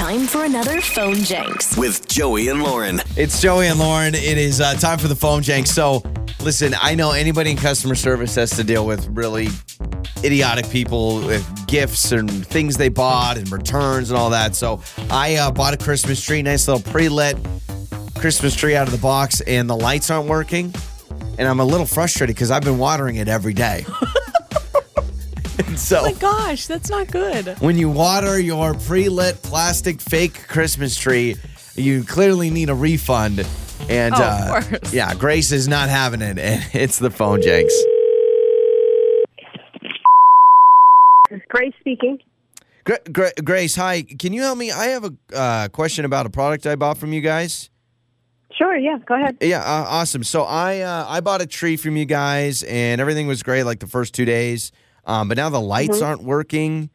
[0.00, 1.76] Time for another phone janks.
[1.76, 3.02] with Joey and Lauren.
[3.18, 4.14] It's Joey and Lauren.
[4.14, 5.68] It is uh, time for the phone jank.
[5.68, 6.02] So,
[6.42, 9.48] listen, I know anybody in customer service has to deal with really
[10.24, 14.56] idiotic people with gifts and things they bought and returns and all that.
[14.56, 17.36] So, I uh, bought a Christmas tree, nice little pre lit
[18.14, 20.74] Christmas tree out of the box, and the lights aren't working.
[21.36, 23.84] And I'm a little frustrated because I've been watering it every day.
[25.66, 27.48] and so, my gosh, that's not good.
[27.60, 31.36] when you water your pre-lit plastic fake Christmas tree,
[31.76, 33.46] you clearly need a refund.
[33.88, 34.92] And Oh, of uh, course.
[34.92, 37.72] yeah, Grace is not having it, and it's the phone janks.
[41.48, 42.18] Grace speaking.
[42.84, 44.02] Gra- Gra- Grace, hi.
[44.02, 44.70] Can you help me?
[44.72, 47.70] I have a uh, question about a product I bought from you guys.
[48.58, 49.36] Sure, yeah, go ahead.
[49.40, 50.24] Yeah, uh, awesome.
[50.24, 53.78] So I uh, I bought a tree from you guys, and everything was great like
[53.78, 54.72] the first two days.
[55.06, 56.04] Um, but now the lights Mm-hmm.
[56.06, 56.90] aren't working,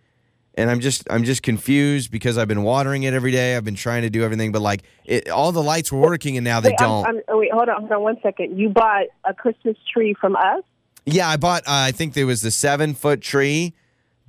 [0.55, 3.55] and I'm just I'm just confused because I've been watering it every day.
[3.58, 6.44] I've been trying to do everything, but like it, all the lights were working, and
[6.46, 7.05] now they Wait, don't.
[7.05, 8.57] I'm- oh, wait, hold on, hold on one second.
[8.57, 10.63] You bought a Christmas tree from us?
[11.05, 11.63] Yeah, I bought.
[11.63, 13.74] Uh, I think there was the seven foot tree,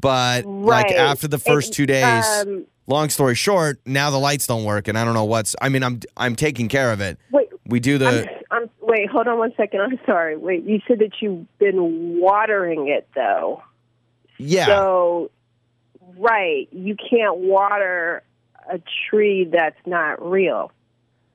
[0.00, 2.24] but like after the first And, two days.
[2.26, 5.54] um, long story short, now the lights don't work, and I don't know what's.
[5.60, 7.18] I mean, I'm I'm taking care of it.
[7.30, 8.28] Wait, We do the.
[8.50, 9.80] I'm, I'm, wait, hold on one second.
[9.80, 10.36] I'm sorry.
[10.36, 13.62] Wait, you said that you've been watering it, though.
[14.38, 14.66] Yeah.
[14.66, 15.30] So,
[16.18, 18.22] right, you can't water
[18.70, 20.72] a tree that's not real.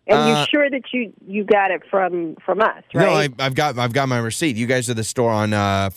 [0.07, 3.05] And Uh, you sure that you you got it from from us, right?
[3.05, 4.55] No, I, I've got I've got my receipt.
[4.55, 5.53] You guys are the store on.
[5.53, 5.89] Uh,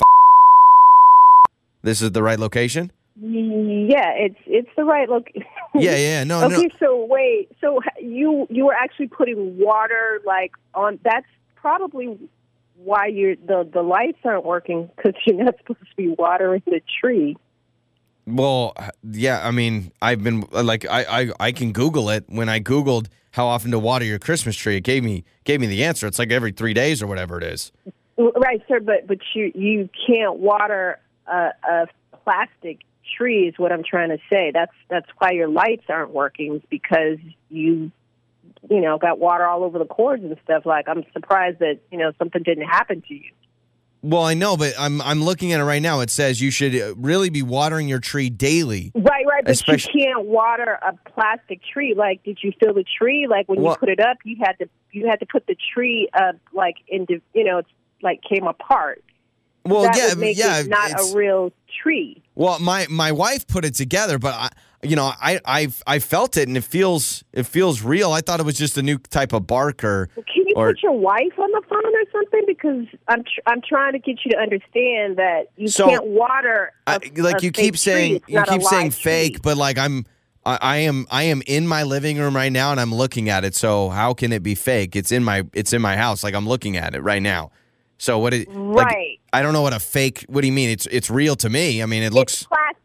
[1.83, 2.93] this is the right location.
[3.21, 5.29] yeah, it's it's the right look.
[5.77, 6.23] Yeah, yeah.
[6.23, 6.57] No, no.
[6.57, 11.01] Okay, so wait, so you you were actually putting water like on?
[11.03, 12.17] That's probably
[12.77, 16.81] why you're the the lights aren't working because you're not supposed to be watering the
[17.01, 17.37] tree.
[18.27, 19.47] Well, yeah.
[19.47, 22.25] I mean, I've been like I, I I can Google it.
[22.29, 25.67] When I Googled how often to water your Christmas tree, it gave me gave me
[25.67, 26.07] the answer.
[26.07, 27.73] It's like every three days or whatever it is.
[28.17, 31.87] Right, sir, but but you you can't water a, a
[32.25, 32.81] plastic
[33.17, 34.51] tree is what I'm trying to say.
[34.53, 37.19] That's that's why your lights aren't working is because
[37.51, 37.91] you
[38.71, 40.65] you know got water all over the cords and stuff.
[40.67, 43.31] Like I'm surprised that you know something didn't happen to you.
[44.03, 46.01] Well, I know, but I'm I'm looking at it right now.
[46.01, 48.93] It says you should uh, really be watering your tree daily.
[48.95, 51.95] Right, right, but Especially- you can't water a plastic tree.
[51.97, 53.27] Like, did you fill the tree?
[53.27, 55.57] Like when Well- you put it up, you had to you had to put the
[55.73, 57.71] tree up like into you know it's
[58.03, 59.03] like came apart.
[59.65, 60.61] Well, that yeah, would make yeah.
[60.61, 61.51] it not a real
[61.83, 62.23] tree.
[62.35, 64.51] Well, my my wife put it together, but I,
[64.85, 68.13] you know, I I I felt it and it feels it feels real.
[68.13, 70.83] I thought it was just a new type of bark or Can you Or- put
[70.83, 72.43] your wife on the phone or something?
[72.47, 76.73] Because I'm tr- I'm trying to get you to understand that you So, can't water.
[76.87, 79.41] A, I, like you keep saying you keep saying fake, tree.
[79.43, 80.07] but like I'm
[80.47, 83.45] I, I am I am in my living room right now and I'm looking at
[83.45, 83.55] it.
[83.55, 84.95] So how can it be fake?
[84.97, 86.23] It's in my it's in my house.
[86.23, 87.51] Like I'm looking at it right now.
[87.97, 89.19] So what it like, Right.
[89.33, 90.25] I don't know what a fake.
[90.29, 90.69] What do you mean?
[90.69, 91.83] It's it's real to me.
[91.83, 92.43] I mean, it It's looks.
[92.45, 92.77] plastic.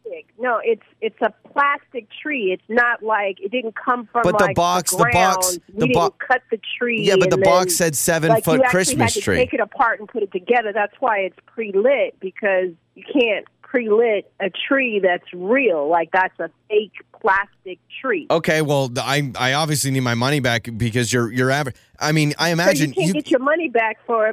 [0.42, 2.52] No, it's it's a plastic tree.
[2.54, 4.22] It's not like it didn't come from.
[4.24, 5.36] But the like, box- the ground.
[5.36, 7.02] box- You the didn't cut the tree.
[7.04, 9.36] Yeah, but the box said seven like foot you Christmas had to tree.
[9.38, 10.72] take it apart and put it together.
[10.74, 15.88] That's why it's pre-lit because you can't pre-lit a tree that's real.
[15.90, 18.26] Like that's a fake plastic tree.
[18.32, 22.34] Okay, well, I I obviously need my money back because you're you're aver- I mean,
[22.40, 24.32] I so imagine you can't get your money back for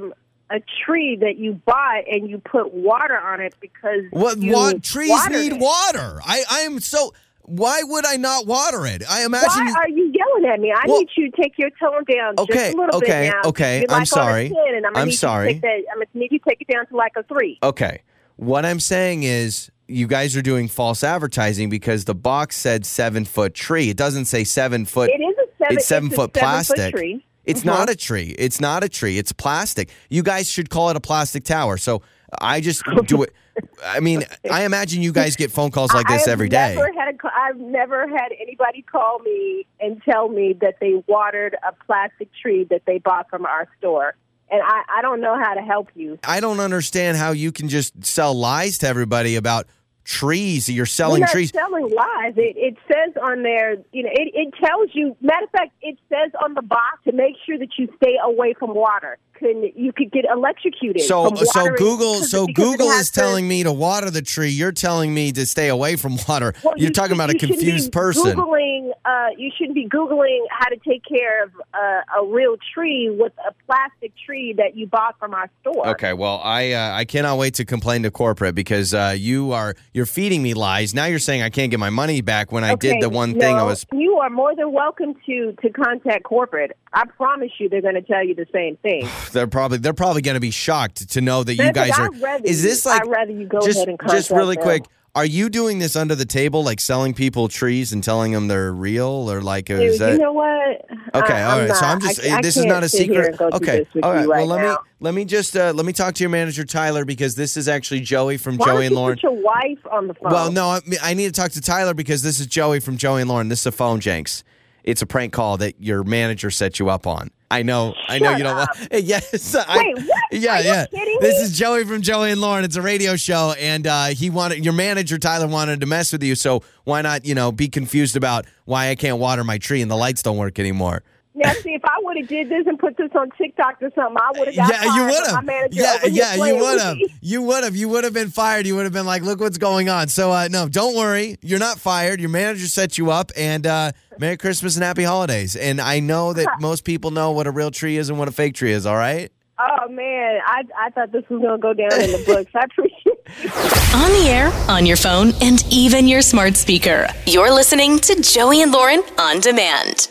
[0.51, 5.29] a tree that you bought and you put water on it because what what trees
[5.29, 5.59] need it.
[5.61, 6.21] water.
[6.25, 7.13] I I am so.
[7.49, 9.05] Why would I not water it?
[9.09, 9.49] I imagine.
[9.67, 10.73] Why are you yelling at me?
[10.73, 13.35] I Well- need you to take your tone down Okay, just a little okay, bit
[13.45, 13.49] now.
[13.51, 14.47] okay, You're I'm sorry.
[14.47, 15.53] On a 10 and I'm, I'm need you to sorry.
[15.55, 17.59] that, I'm to need you to take it down to like a three.
[17.63, 18.03] Okay.
[18.35, 23.25] What I'm saying is you guys are doing false advertising because the box said seven
[23.25, 23.91] foot tree.
[23.91, 25.11] It doesn't say seven foot.
[25.11, 25.77] It is a seven.
[25.77, 26.95] it's seven a foot seven-foot plastic.
[26.95, 27.25] tree.
[27.47, 27.67] It's Mhm.
[27.67, 28.35] not a tree.
[28.39, 29.19] It's not a tree.
[29.19, 29.89] It's plastic.
[30.11, 31.77] You guys should call it a plastic tower.
[31.79, 32.03] So
[32.41, 33.33] I just do it.
[33.85, 36.75] I mean, I imagine you guys get phone calls like this every day.
[36.75, 41.73] Never had I've never had anybody call me and tell me that they watered a
[41.87, 44.15] plastic tree that they bought from our store,
[44.51, 46.19] and I, I don't know how to help you.
[46.25, 49.67] I don't understand how you can just sell lies to everybody about
[50.07, 50.71] trees.
[50.71, 51.51] You're selling We're trees.
[51.51, 52.35] selling lies.
[52.37, 55.17] It, it says on there, you know, it, it tells you.
[55.21, 58.55] Matter of fact, it says on the box to make sure that you stay away
[58.59, 59.19] from water.
[59.39, 61.03] Can you could get electrocuted?
[61.03, 64.49] So, so Google, so Google is to- telling me to water the tree.
[64.49, 66.55] You're telling me to stay away from water.
[66.65, 68.35] Well, You're you talking about a you shouldn't confused person.
[68.35, 73.11] Googling, uh, you shouldn't be googling how to take care of uh, a real tree
[73.11, 75.87] with a plastic tree that you bought from our store.
[75.89, 79.75] Okay, well, I uh, I cannot wait to complain to corporate because uh, you are
[79.97, 80.93] you're feeding me lies.
[80.93, 83.57] Now you're saying I can't get my money back when I did the one thing
[83.57, 83.87] I was.
[83.93, 86.75] You you are more than welcome to to contact corporate.
[86.95, 89.07] I promise you, they're going to tell you the same thing.
[89.33, 92.11] They're probably they're probably going to be shocked to know that you guys are.
[92.43, 94.65] Is this like I'd rather you go just ahead and just contact really them.
[94.65, 94.85] quick?
[95.17, 98.71] Are you doing this under the table, like selling people trees and telling them they're
[98.73, 100.13] real, or like Dude, is that?
[100.13, 100.85] you know what?
[101.15, 101.69] Okay, I, all I'm.
[101.75, 101.87] So.
[101.87, 103.29] I'm just I, I this is can't a secret.
[103.29, 104.23] and go through Okay, all right.
[104.25, 104.73] you well, let now.
[104.73, 107.67] me let me just uh, let me talk to your manager Tyler because this is
[107.67, 109.19] actually Joey from Why Joey and Lauren.
[109.23, 110.31] your wife on the phone?
[110.33, 113.23] Well, no, I, I need to talk to Tyler because this is Joey from Joey
[113.23, 113.49] and Lauren.
[113.49, 114.43] This is a phone janks.
[114.85, 117.31] It's a prank call that your manager set you up on.
[117.51, 118.69] I know, I know Shut you don't up.
[118.79, 118.93] want.
[119.05, 119.61] Yes, I,
[119.95, 120.07] what?
[120.33, 120.87] Yeah, Are you yeah.
[121.21, 122.65] This is Joey from Joey and Lauren.
[122.65, 126.23] It's a radio show, and uh, he wanted your manager Tyler wanted to mess with
[126.23, 126.35] you.
[126.35, 129.91] So why not, you know, be confused about why I can't water my tree and
[129.91, 131.03] the lights don't work anymore?
[131.39, 134.17] Now, see, if I would have did this and put this on TikTok or something,
[134.19, 135.35] I would have got yeah, you fired, would have.
[135.35, 136.97] My manager Yeah, yeah, you would have.
[137.21, 137.77] You would have.
[137.77, 138.67] You would have been fired.
[138.67, 141.37] You would have been like, "Look what's going on." So, uh, no, don't worry.
[141.43, 142.21] You're not fired.
[142.21, 145.57] Your manager set you up, and uh, Merry Christmas and Happy Holidays.
[145.57, 148.33] And I know that most people know what a real tree is and what a
[148.33, 148.87] fake tree is.
[148.87, 149.31] All right.
[149.59, 152.51] Oh man, I I thought this was gonna go down in the books.
[152.55, 153.07] I appreciate
[153.43, 153.51] you.
[153.99, 157.07] On the air, on your phone, and even your smart speaker.
[157.27, 160.09] You're listening to Joey and Lauren on demand.